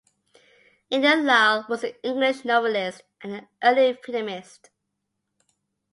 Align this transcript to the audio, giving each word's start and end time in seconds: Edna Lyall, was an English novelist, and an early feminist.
Edna 0.89 1.09
Lyall, 1.15 1.67
was 1.69 1.83
an 1.83 1.91
English 2.01 2.43
novelist, 2.43 3.03
and 3.21 3.35
an 3.35 3.47
early 3.61 3.93
feminist. 4.03 4.71